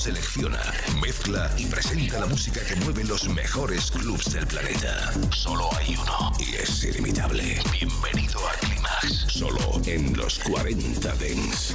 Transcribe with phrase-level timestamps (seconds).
[0.00, 0.58] Selecciona,
[1.02, 5.12] mezcla y presenta la música que mueve los mejores clubs del planeta.
[5.30, 7.60] Solo hay uno y es ilimitable.
[7.70, 11.74] Bienvenido a Climax, solo en los 40 Dents.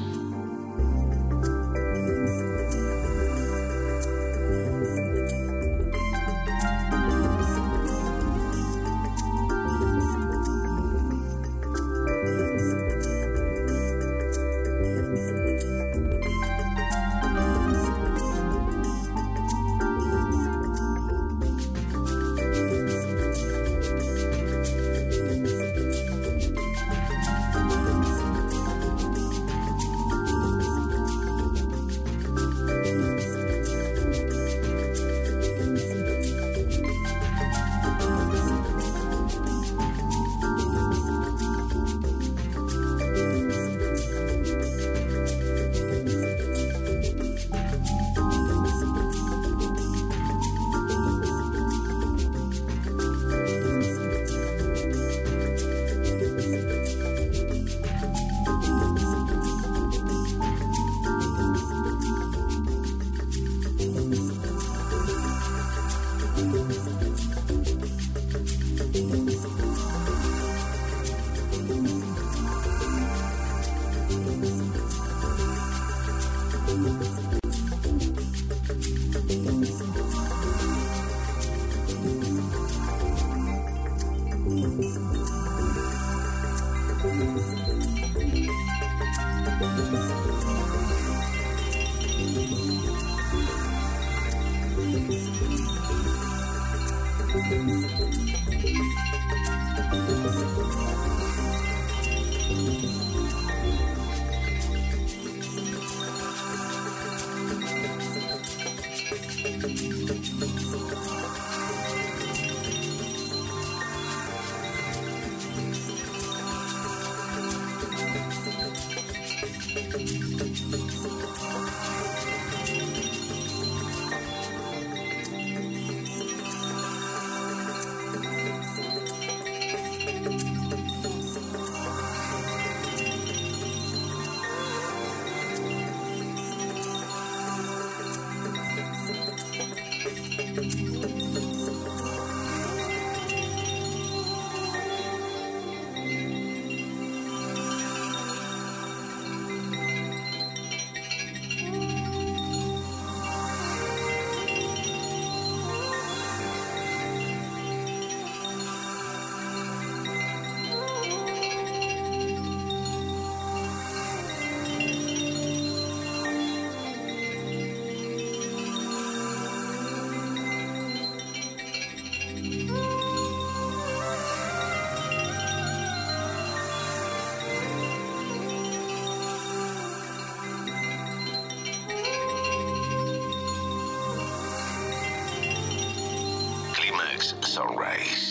[187.51, 188.30] Alex Sunrise.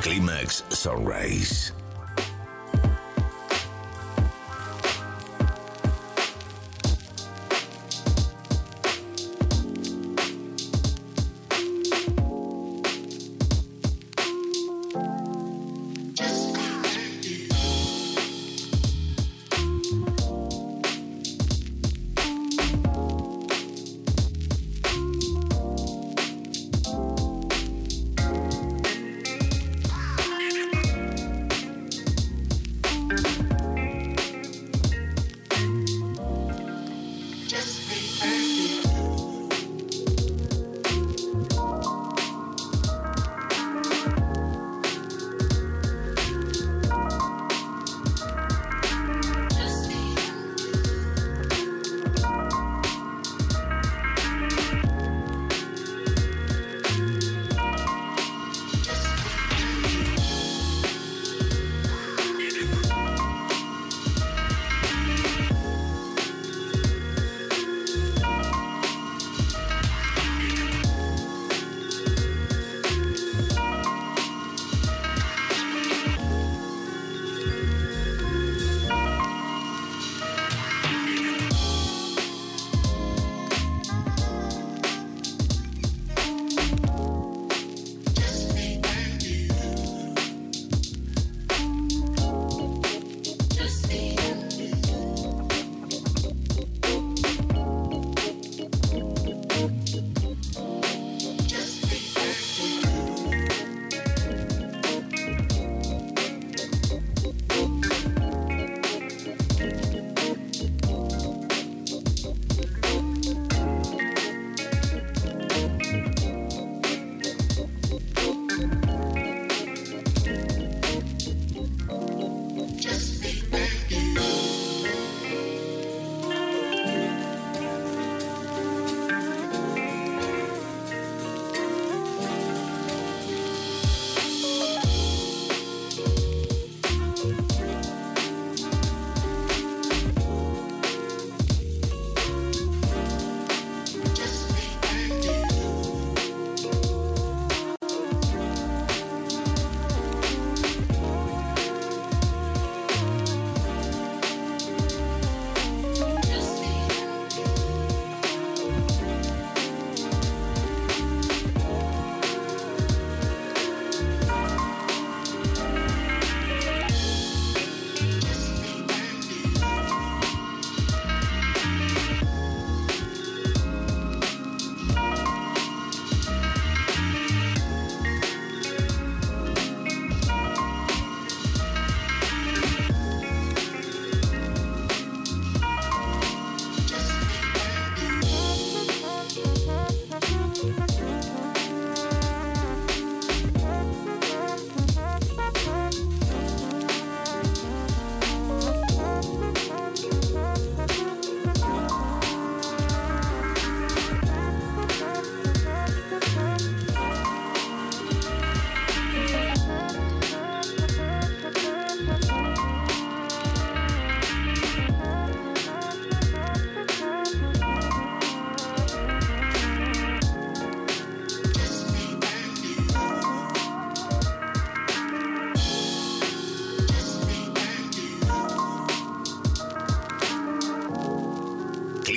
[0.00, 1.72] Climax Sunrise.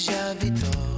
[0.00, 0.89] già vi do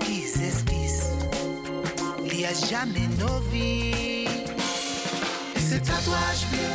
[0.00, 1.10] esquisse, esquisse.
[2.24, 4.26] Il n'y a jamais nos vies.
[5.56, 6.74] Et ce tatouage bleu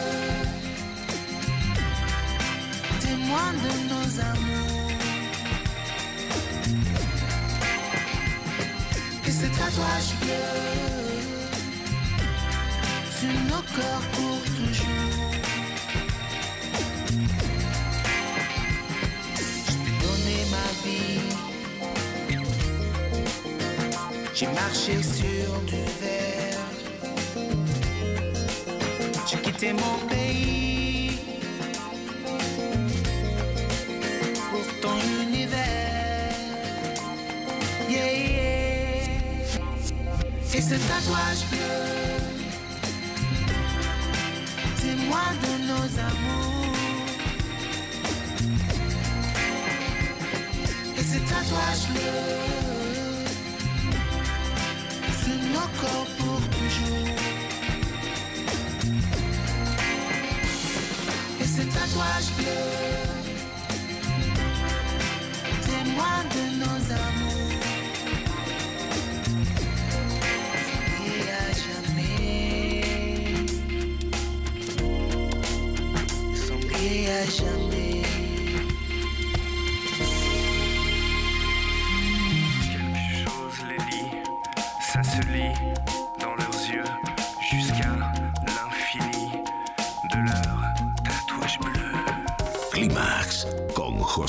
[3.00, 4.92] témoigne de nos amours.
[9.28, 10.48] Et ce tatouage bleu
[13.20, 15.29] sur nos corps pour toujours.
[24.40, 26.66] J'ai marché sur du verre.
[29.30, 31.20] J'ai quitté mon pays
[34.50, 35.58] pour ton univers.
[37.90, 39.10] Yeah.
[40.54, 41.82] Et ce tatouage bleu,
[44.82, 46.78] témoin de nos amours.
[50.98, 52.39] Et ce tatouage bleu.
[55.80, 57.08] encore pour toujours.
[61.40, 63.09] Et cet tatouage bleu.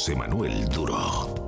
[0.00, 1.39] José Manuel Duro.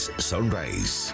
[0.00, 1.12] Climax Sunrise.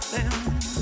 [0.00, 0.81] something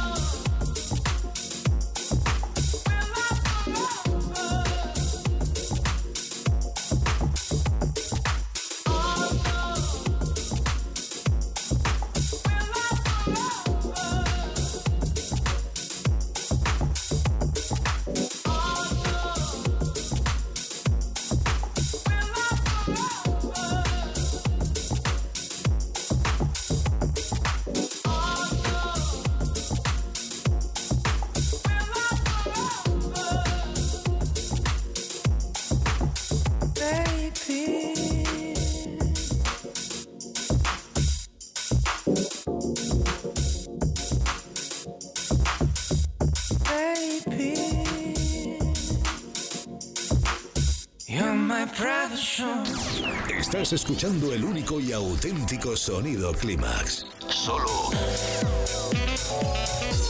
[53.71, 57.05] Escuchando el único y auténtico sonido Clímax.
[57.29, 57.89] Solo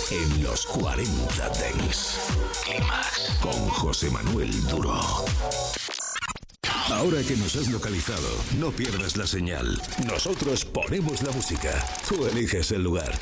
[0.10, 2.18] en los 40 Dents.
[2.66, 5.00] Clímax con José Manuel Duro.
[6.90, 9.80] Ahora que nos has localizado, no pierdas la señal.
[10.08, 11.86] Nosotros ponemos la música.
[12.10, 13.18] Tú eliges el lugar.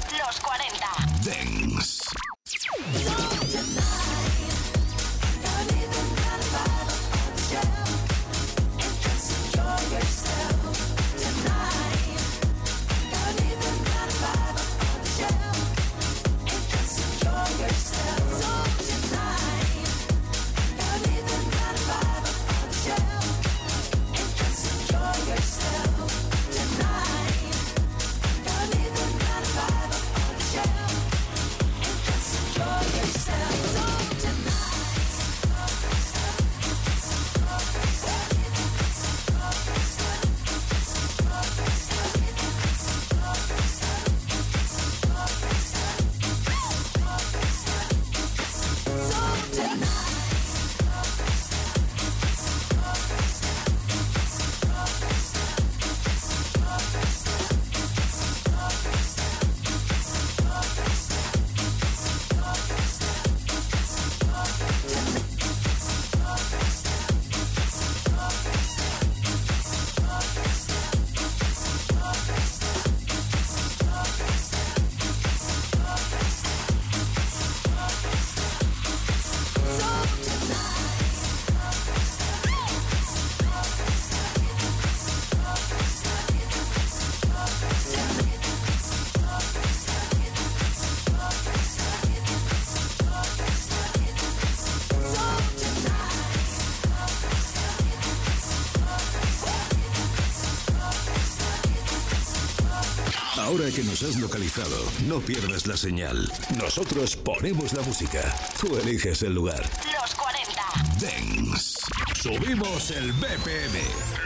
[103.69, 106.31] Ahora que nos has localizado, no pierdas la señal.
[106.57, 108.19] Nosotros ponemos la música.
[108.59, 109.61] Tú eliges el lugar.
[110.01, 110.61] Los 40.
[110.99, 111.79] Dance.
[112.15, 113.77] Subimos el BPM.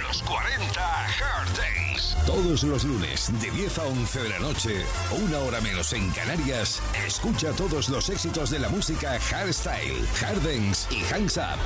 [0.08, 2.16] Los 40 Hard Dance.
[2.26, 6.82] Todos los lunes, de 10 a 11 de la noche, una hora menos en Canarias,
[7.06, 11.60] escucha todos los éxitos de la música hardstyle, hard dance y hands up.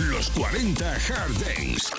[0.00, 1.90] Los 40 Hard Dance.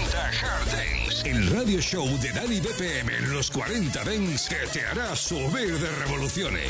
[0.00, 1.28] 40 Hard Dance.
[1.28, 5.90] El radio show de Dani BPM en los 40 Dance que te hará subir de
[5.96, 6.64] revoluciones.